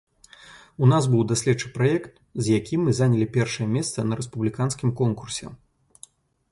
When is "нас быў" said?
0.91-1.21